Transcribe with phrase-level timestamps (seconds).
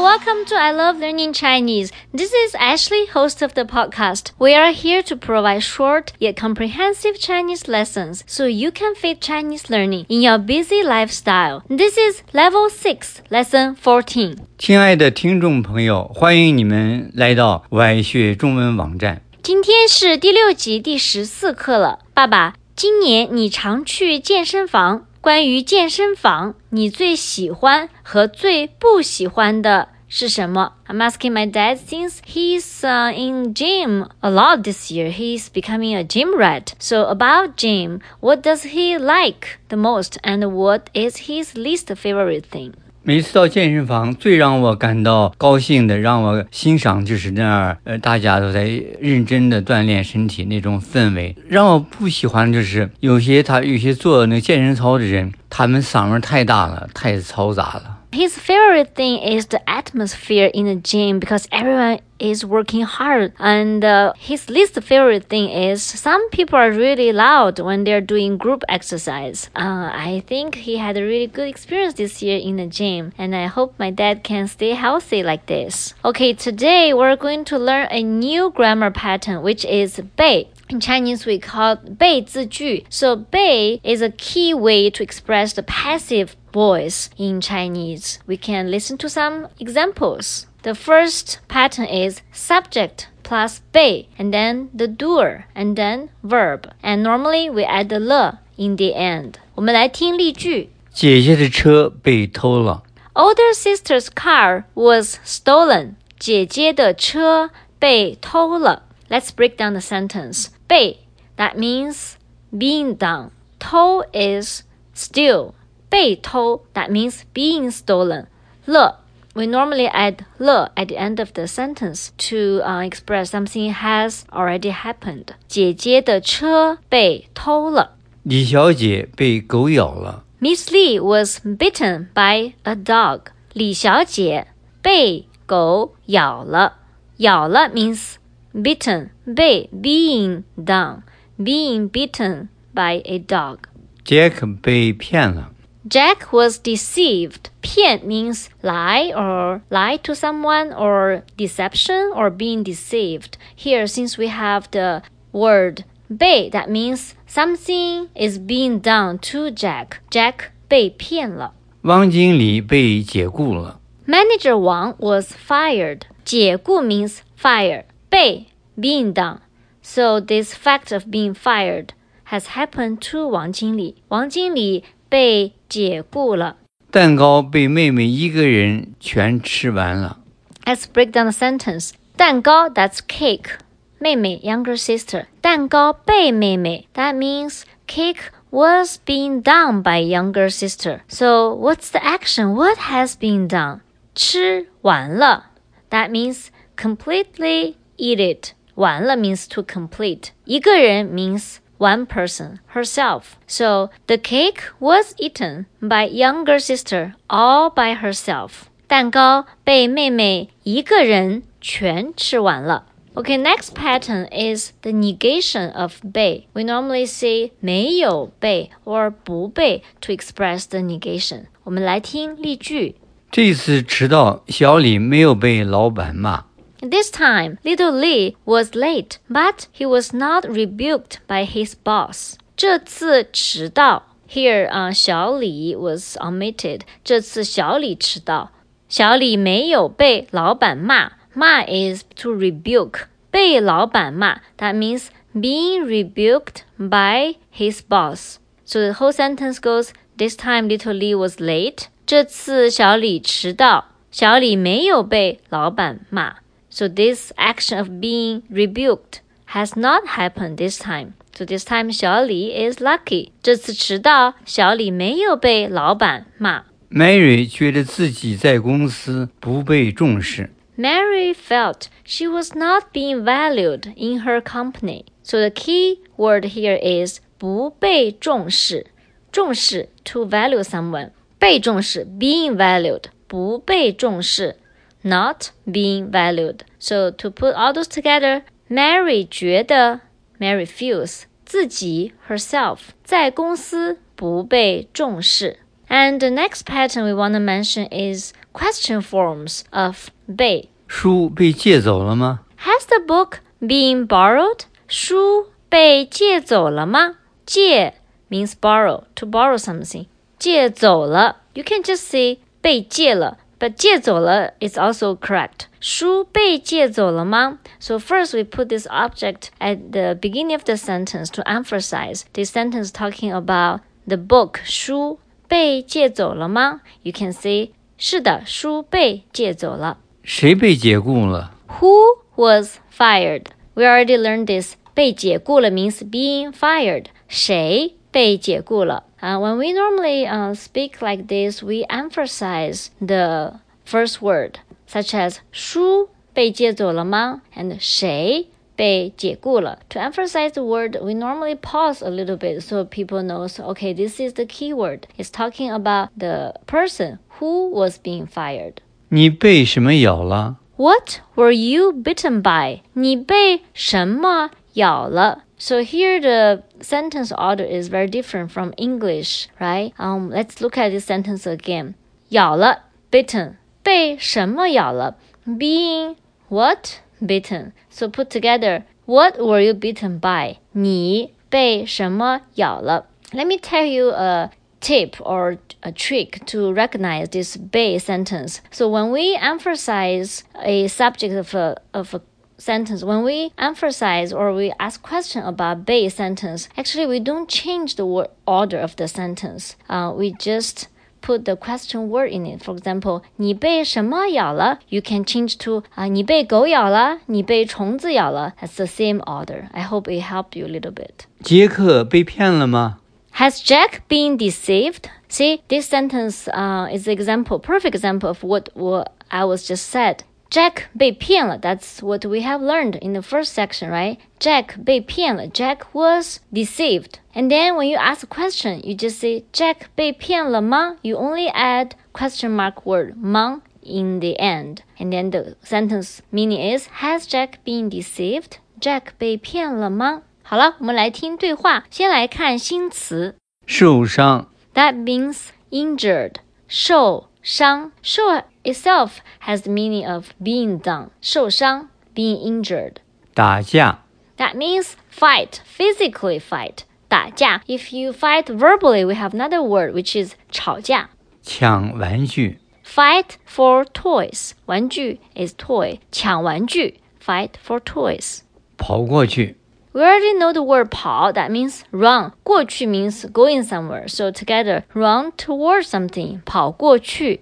[0.00, 1.92] welcome to I Love Learning Chinese.
[2.12, 4.32] This is Ashley, host of the podcast.
[4.38, 9.68] We are here to provide short yet comprehensive Chinese lessons so you can fit Chinese
[9.68, 11.62] learning in your busy lifestyle.
[11.68, 14.36] This is level 6, lesson 14.
[14.58, 19.20] 亲爱的听众朋友，欢迎你们来到外学中文网站。
[19.42, 21.98] 今天是第六集第十四课了。
[22.14, 25.06] 爸爸，今年你常去健身房。
[25.20, 30.72] 关于健身房，你最喜欢和最不喜欢的 是什么？
[30.86, 35.10] I'm asking my dad since he's uh, in gym a lot this year.
[35.10, 36.74] He's becoming a gym rat.
[36.78, 42.44] So about gym, what does he like the most, and what is his least favorite
[42.50, 42.74] thing?
[43.02, 48.64] 每次到健身房，最让我感到高兴的，让我欣赏就是那儿，呃，大家都在
[49.00, 51.36] 认真的锻炼身体那种氛围。
[51.48, 57.98] 让我不喜欢的就是有些他有些做那健身操的人，他们嗓门太大了，太嘈杂了。
[58.11, 63.33] his favorite thing is the atmosphere in the gym because everyone is working hard.
[63.39, 68.37] And uh, his least favorite thing is some people are really loud when they're doing
[68.37, 69.49] group exercise.
[69.55, 73.35] Uh, I think he had a really good experience this year in the gym, and
[73.35, 75.93] I hope my dad can stay healthy like this.
[76.05, 80.47] Okay, today we're going to learn a new grammar pattern, which is bei.
[80.69, 82.85] In Chinese, we call 被字句.
[82.89, 88.19] So 背 is a key way to express the passive voice in Chinese.
[88.27, 90.47] We can listen to some examples.
[90.63, 96.69] The first pattern is subject plus bei, and then the doer and then verb.
[96.83, 99.39] And normally we add the le in the end.
[99.55, 100.69] 我们来听例句。
[100.93, 102.83] 姐姐的车被偷了。
[103.13, 105.95] Older sister's car was stolen.
[106.19, 108.83] 姐姐的车被偷了。
[109.09, 110.47] Let's break down the sentence.
[110.67, 110.97] Bei
[111.37, 112.13] that means
[112.51, 113.31] being done.
[113.71, 114.63] To is
[114.93, 115.53] steal.
[115.90, 118.26] 被偷 that means being stolen.
[118.64, 119.00] 了
[119.34, 124.24] we normally add le at the end of the sentence to uh, express something has
[124.32, 125.34] already happened.
[125.46, 127.96] 姐姐的车被偷了。
[128.22, 130.24] 李小姐被狗咬了。
[130.40, 133.26] Miss Lee was bitten by a dog.
[133.52, 134.48] 李小姐
[134.80, 136.78] 被狗咬了。
[137.18, 138.14] 咬了 means
[138.54, 141.02] bitten 被 being done
[141.38, 143.58] being bitten by a dog.
[144.04, 145.52] Jack 被骗了。
[145.88, 147.50] Jack was deceived.
[147.62, 153.38] 骗 means lie or lie to someone or deception or being deceived.
[153.54, 160.00] Here, since we have the word 被, that means something is being done to Jack.
[160.10, 161.52] Jack 被骗了。
[161.82, 163.80] 汪经理被解雇了。
[164.08, 166.02] Manager Wang was fired.
[166.24, 167.84] 解雇 means fire.
[168.08, 169.38] 被 being done.
[169.82, 171.90] So this fact of being fired
[172.30, 174.02] has happened to 王经理。
[174.08, 176.56] 王经理 被解雇了。
[176.90, 180.18] 蛋糕被妹妹一个人全吃完了。
[180.64, 181.90] Let's break down the sentence.
[182.16, 183.58] 蛋糕 that's cake.
[183.98, 185.26] 妹妹 younger sister.
[185.40, 191.00] 蛋糕被妹妹 that means cake was being done by younger sister.
[191.08, 192.54] So what's the action?
[192.54, 193.80] What has been done?
[194.14, 195.50] 吃完了
[195.90, 198.52] that means completely eat it.
[198.74, 200.28] 完了 means to complete.
[200.44, 203.38] 一个人 means one person, herself.
[203.46, 208.68] So the cake was eaten by younger sister all by herself.
[208.86, 212.86] 蛋糕被妹妹一个人全吃完了。
[213.14, 216.46] Okay, next pattern is the negation of 被.
[216.52, 221.46] We normally say 没有被 or 不被 to express the negation.
[221.64, 222.96] 我们来听例句。
[223.30, 226.44] 这次迟到，小李没有被老板骂。
[226.80, 232.34] this time, little Lee was late, but he was not rebuked by his boss.
[232.56, 236.82] 这次迟到 here 啊、uh,，小李 was omitted。
[237.04, 238.50] 这次小李迟到，
[238.88, 241.12] 小李没有被老板骂。
[241.34, 248.36] 骂 is to rebuke，被老板骂 that means being rebuked by his boss.
[248.64, 251.88] So the whole sentence goes: This time, little Lee was late.
[252.06, 256.36] 这次小李迟到，小李没有被老板骂。
[256.70, 261.14] so this action of being rebuked has not happened this time.
[261.34, 263.30] So this time 小李 is lucky.
[263.42, 266.64] 这次迟到，小李没有被老板骂。
[266.90, 270.50] Mary 觉得自己在公司不被重视。
[270.78, 275.04] Mary felt she was not being valued in her company.
[275.22, 278.86] So the key word here is 不被重视。
[279.32, 281.10] 重视 to value someone.
[281.38, 283.04] 被重视 being valued.
[283.26, 284.56] 不被重视
[285.02, 286.64] not being valued.
[286.78, 290.00] So to put all those together, Mary 觉得
[290.38, 295.58] Mary feels 自己 herself 在公司不被重视。
[295.88, 300.68] And the next pattern we want to mention is question forms of 被。
[300.88, 302.40] 书被借走了吗？
[302.58, 304.62] Has the book been borrowed?
[304.88, 307.18] 书被借走了吗？
[307.44, 307.94] 借
[308.28, 310.06] means borrow, to borrow something.
[310.38, 315.66] 借走了 you can just say 被借了 but 借走了 is also correct.
[315.80, 317.58] 书被借走了吗?
[317.78, 322.50] So first we put this object at the beginning of the sentence to emphasize this
[322.54, 325.18] sentence talking about the book 书
[325.48, 326.80] 被借走了吗?
[327.02, 329.98] You can say 是的，书被借走了。
[330.22, 331.52] 谁被解雇了？
[331.80, 333.46] Who was fired?
[333.74, 334.74] We already learned this.
[334.92, 337.06] 被解雇了 means being fired.
[337.28, 339.04] 谁被解雇了?
[339.20, 345.38] Uh, when we normally uh, speak like this, we emphasize the first word, such as
[345.52, 347.42] 书被借走了吗?
[347.56, 349.78] and 谁被解雇了.
[349.90, 353.94] To emphasize the word, we normally pause a little bit so people know, so, okay,
[353.94, 355.06] this is the key word.
[355.16, 358.74] It's talking about the person who was being fired.
[359.08, 360.56] 你被什么咬了？
[360.76, 362.80] What were you bitten by?
[362.92, 365.44] 你被什么咬了?
[365.61, 369.93] So here the sentence order is very different from English, right?
[369.99, 371.93] Um, let's look at this sentence again.
[372.29, 373.57] 咬了 bitten.
[373.83, 375.17] 被什么咬了?
[375.45, 376.15] Being
[376.49, 377.01] what?
[377.21, 377.73] Bitten.
[377.91, 380.57] So put together what were you bitten by?
[380.71, 383.05] 你被什么咬了?
[383.31, 384.49] Let me tell you a
[384.79, 388.61] tip or a trick to recognize this bei sentence.
[388.71, 392.21] So when we emphasize a subject of a, of a
[392.61, 397.95] sentence, when we emphasize or we ask question about bei sentence, actually we don't change
[397.95, 399.75] the word order of the sentence.
[399.89, 400.87] Uh, we just
[401.21, 402.63] put the question word in it.
[402.63, 404.79] For example, 你被什么咬了?
[404.89, 408.53] You can change to uh, 啊，你被狗咬了，你被虫子咬了.
[408.61, 409.67] That's the same order.
[409.71, 411.25] I hope it helped you a little bit.
[411.43, 412.97] 杰克被骗了吗?
[413.35, 415.05] Has Jack been deceived?
[415.29, 420.23] See, this sentence uh, is example, perfect example of what, what I was just said.
[420.50, 421.58] Jack 被骗了.
[421.58, 424.18] That's what we have learned in the first section, right?
[424.38, 425.48] Jack 被骗了.
[425.48, 427.14] Jack was deceived.
[427.34, 430.96] And then when you ask a question, you just say Jack 被骗了吗?
[431.02, 434.78] You only add question mark word 吗 in the end.
[434.98, 438.58] And then the sentence meaning is Has Jack been deceived?
[438.80, 440.22] Jack 被骗了吗？
[440.42, 441.84] 好了，我们来听对话。
[441.90, 443.34] 先来看新词
[443.66, 446.34] 受伤， ，that means injured，
[446.68, 447.90] 受伤。
[448.00, 448.22] 受
[448.64, 452.96] itself has the meaning of being done，受伤，being injured。
[453.34, 453.98] 打架，
[454.36, 457.62] That means fight, physically fight，打架。
[457.66, 461.10] If you fight verbally, we have another word which is 吵架。
[461.42, 468.40] 抢玩具， Fight for toys，玩具 is toy，抢玩具，fight for toys。
[468.76, 469.56] 跑过去，
[469.92, 472.32] We already know the word 跑, that means run.
[472.42, 474.06] 过去 means going somewhere.
[474.06, 476.40] So together, run towards something.
[476.44, 477.40] 跑过去。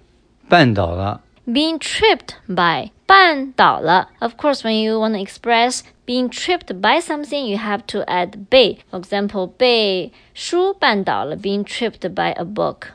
[0.49, 4.09] 绊倒了， Being tripped by 绊倒了.
[4.19, 8.47] Of course, when you want to express being tripped by something, you have to add
[8.49, 8.79] 被.
[8.89, 12.93] For example, 被书绊倒了 being tripped by a book.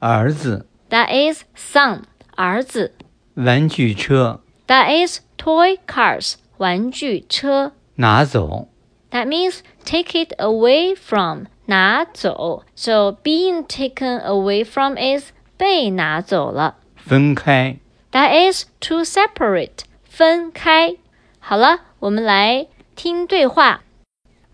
[0.00, 2.02] 儿子， That is son,
[2.36, 2.92] 儿子.
[3.34, 8.68] 玩具车， That is toy cars, 玩具车.拿走，
[9.10, 12.64] That means take it away from 拿走.
[12.74, 16.76] So being taken away from is 被拿走了.
[17.07, 17.77] 分开
[18.11, 20.97] ，That is to separate 分开.
[21.39, 23.81] 好了，我们来听对话。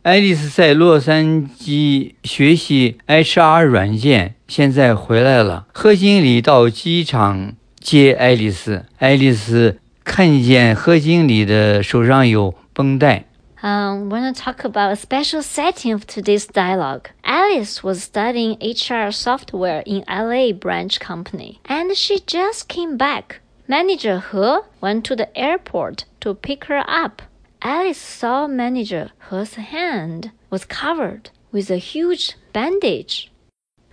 [0.03, 5.65] 爱丽丝在洛杉矶学习 HR 软件，现在回来了。
[5.73, 13.25] 贺经理到机场接爱丽丝，爱丽丝看见贺经理的手上有绷带，
[13.62, 17.10] Um, we're going to talk about a special setting of today's dialogue.
[17.24, 23.40] Alice was studying HR software in LA branch company, and she just came back.
[23.66, 27.20] Manager He went to the airport to pick her up.
[27.60, 33.28] Alice saw Manager He's hand was covered with a huge bandage.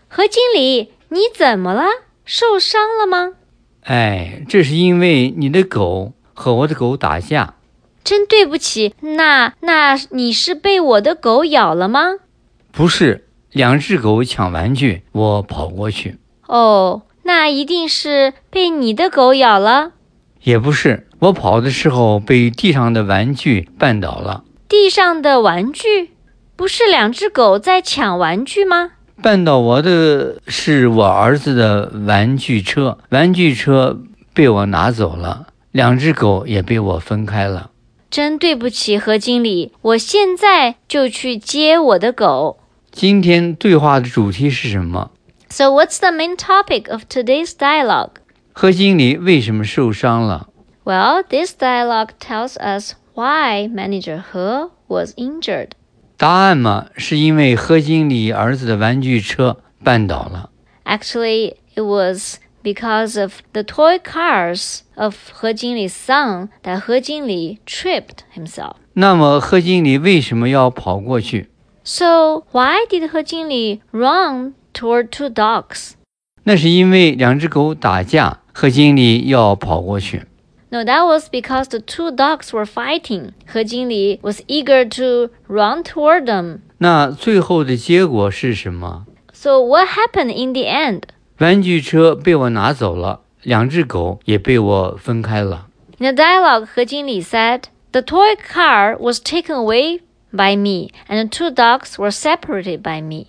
[0.08, 1.84] 何经理，你怎么了？
[2.24, 3.34] 受伤了吗？
[3.82, 7.56] 哎，这是因为你的狗和我的狗打架。
[8.03, 12.17] 真对不起，那那你是被我的狗咬了吗？
[12.73, 16.19] 不是，两只狗抢玩具，我跑过去。
[16.47, 19.93] 哦，那一定是被你的狗咬了。
[20.43, 24.45] 也不是，我跑的时候被地上的玩具绊倒了。
[24.69, 26.11] 地上的玩具，
[26.57, 28.93] 不是两只狗在抢玩具吗？
[29.23, 34.01] 绊倒我的是我儿子的玩具车，玩具车
[34.33, 37.71] 被我拿走了，两只狗也被我分开了。
[38.10, 42.60] 真对不起，何经理，我现在就去接我的狗。
[42.92, 45.12] 今天对话的主题是什么？
[45.50, 48.12] So what's the main topic of today's dialogue?
[48.54, 50.50] 贺经理为什么受伤了？
[50.86, 55.72] Well, this dialogue tells us why manager He was injured.
[56.18, 60.50] 答案嘛，是因为贺经理儿子的玩具车绊倒了。
[60.86, 67.60] Actually, it was because of the toy cars of He Jingli's son that He Jingli
[67.66, 68.76] tripped himself.
[68.94, 71.50] 那么贺经理为什么要跑过去？
[71.84, 75.92] So, why did He Jingli run toward two dogs?
[76.44, 80.24] 那是因为两只狗打架，贺经理要跑过去。
[80.70, 83.34] No, that was because the two dogs were fighting.
[83.54, 86.60] He Jingli was eager to run toward them.
[86.80, 89.06] 那最后的结果是什么？
[89.32, 91.04] So, what happened in the end?
[91.41, 95.69] 玩具车被我拿走了，两只狗也被我分开了。
[95.99, 101.29] In a dialogue, He Jingli said, "The toy car was taken away by me, and the
[101.31, 103.29] two dogs were separated by me."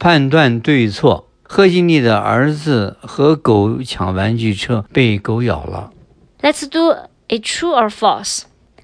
[0.00, 5.92] 判断对错，贺经理的儿子和狗抢玩具车，被狗咬了。
[6.40, 6.90] Let's do
[7.28, 8.42] a true or false.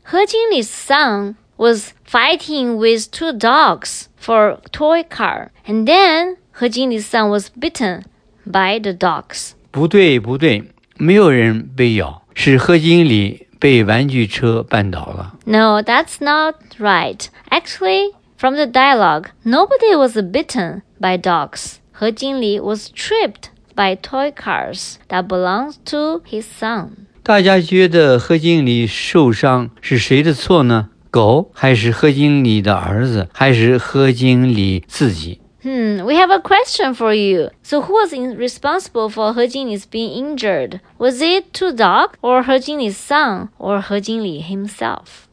[0.08, 7.06] He Jingli's son was fighting with two dogs for toy car, and then He Jingli's
[7.06, 8.04] son was bitten
[8.47, 9.51] by the dogs.
[9.71, 10.63] 不对，不对，
[10.97, 15.35] 没有人被咬，是贺经理被玩具车绊倒了。
[15.45, 17.25] No, that's not right.
[17.49, 21.77] Actually, from the dialogue, nobody was bitten by dogs.
[21.99, 26.89] He Jingli was tripped by toy cars that belonged to his son.
[27.23, 30.89] 大家觉得贺经理受伤是谁的错呢？
[31.09, 35.39] 狗还是贺经理的儿子，还是贺经理自己？
[35.68, 37.50] Hmm, we have a question for you.
[37.62, 40.80] So, who was responsible for He Jingli's being injured?
[40.96, 45.26] Was it two dog or He Jingli's son or He Jingli himself?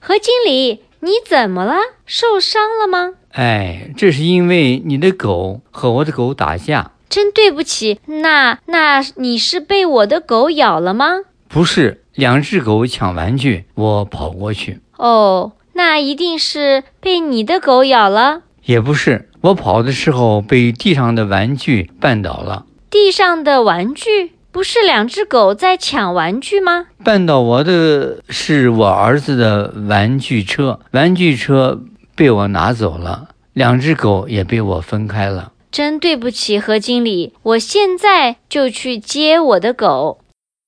[0.00, 1.74] He 何经理，你怎么了？
[2.06, 3.12] 受伤了吗？
[3.32, 6.92] 哎，这是因为你的狗和我的狗打架。
[7.10, 11.20] 真对不起，那那你是被我的狗咬了吗？
[11.48, 14.80] 不是，两只狗抢玩具，我跑过去。
[14.96, 18.44] 哦，那一定是被你的狗咬了。
[18.64, 22.66] 也不是我跑的时候被地上的玩具绊倒了。
[22.90, 26.86] 地上的玩具不是两只狗在抢玩具吗？
[27.04, 31.82] 绊倒我的是我儿子的玩具车，玩具车
[32.14, 35.52] 被我拿走了，两只狗也被我分开了。
[35.72, 40.20] 真对不起，何经理，我现在就去接我的狗。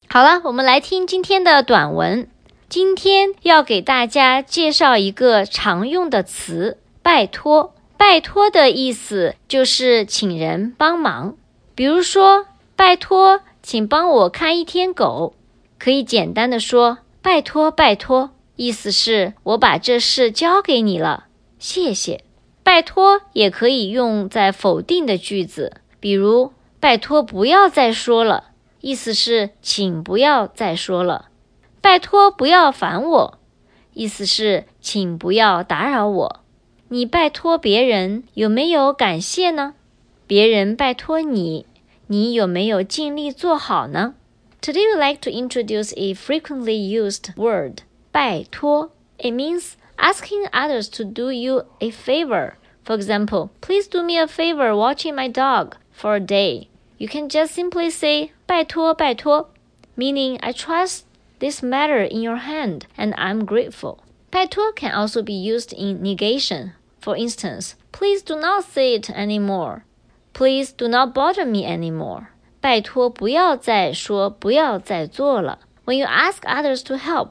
[0.08, 2.26] 好了，我们来听今天的短文。
[2.68, 7.74] 今天要给大家介绍一个常用的词“拜托”。
[7.96, 11.36] 拜托的意思就是请人帮忙，
[11.74, 15.34] 比如说，拜托，请帮我看一天狗，
[15.78, 21.26] 可以简单的说“拜托，拜托”，意思是我把这事交给你了，
[21.58, 22.22] 谢谢。
[22.62, 28.50] 拜托也可以用在否定的句子，比如“拜托不要再说了”，
[28.80, 31.26] 意思是请不要再说了
[31.80, 33.38] ；“拜托不要烦我”，
[33.94, 36.40] 意思是请不要打扰我。
[36.89, 39.75] 你拜托别人有没有感谢呢？
[40.27, 41.65] 别人拜托你，
[42.07, 44.15] 你有没有尽力做好呢？
[44.61, 47.79] Today we like to introduce a frequently used word,
[48.11, 48.91] 拜托.
[49.17, 52.53] It means asking others to do you a favor.
[52.83, 56.67] For example, please do me a favor watching my dog for a day.
[56.97, 59.49] You can just simply say 拜托拜托,
[59.95, 61.01] meaning I trust
[61.39, 63.97] this matter in your hand and I'm grateful.
[64.36, 66.72] 拜托 can also be used in negation.
[67.00, 69.84] For instance, please do not say it anymore.
[70.34, 72.26] Please do not bother me anymore.
[72.60, 75.60] 拜托不要再说，不要再做了。
[75.86, 77.30] When you ask others to help,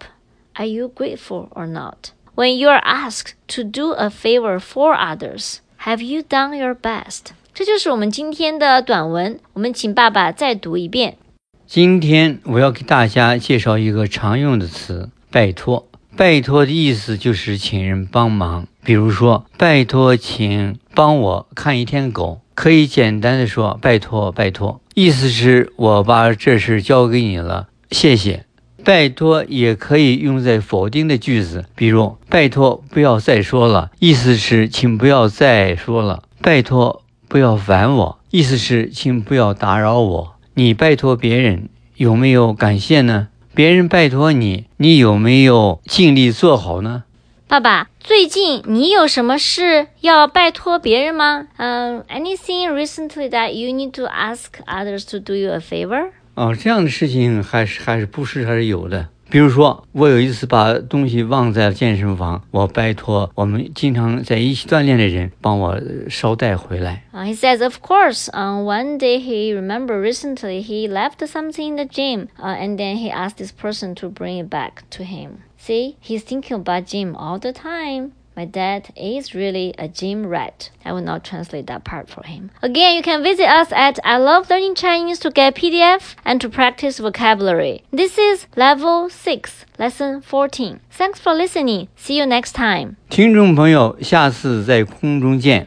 [0.53, 2.09] are you grateful or not?
[2.33, 7.35] When you are asked to do a favor for others, have you done your best?
[7.53, 9.39] 这就是我们今天的短文。
[9.53, 11.19] 我们请爸爸再读一遍。
[11.67, 15.87] 今天我要给大家介绍一个常用的词，拜托。
[16.17, 28.45] 拜托的意思就是请人帮忙，比如说，拜托，请帮我看一天狗，可以简单的说“拜托，拜托”，意思是我把这事交给你了，谢谢。
[28.85, 40.35] 拜托也可以用在否定的句子，比如“拜托不要再说了”，意思是请不要再说了；“拜托不要烦我”，意思是请不要打扰我。
[40.53, 41.67] 你拜托别人
[41.97, 43.27] 有没有感谢呢？
[43.55, 47.05] 别人拜托你，你有没有尽力做好呢？
[47.47, 51.47] 爸爸，最近你有什么事要拜托别人吗？
[51.55, 55.19] 嗯、a n y t h i n g recently that you need to ask others to
[55.19, 56.09] do you a favor?
[56.33, 59.07] 哦，这样的事情还是还是不是还是有的。
[59.30, 67.04] 比如说，我有一次把东西忘在了健身房，我拜托我们经常在一起锻炼的人帮我捎带回来。
[67.12, 68.28] Uh, he says, of course.
[68.32, 72.96] Uh, one day he remember recently he left something in the gym, uh, and then
[72.96, 75.44] he asked this person to bring it back to him.
[75.56, 78.12] See, he's thinking about gym all the time.
[78.36, 80.70] My dad is really a gym rat.
[80.84, 82.50] I will not translate that part for him.
[82.62, 86.48] Again, you can visit us at I Love Learning Chinese to get PDF and to
[86.48, 87.82] practice vocabulary.
[87.92, 90.80] This is level 6, lesson 14.
[90.90, 91.88] Thanks for listening.
[91.96, 92.96] See you next time.
[93.10, 95.66] 听众朋友，下次在空中见。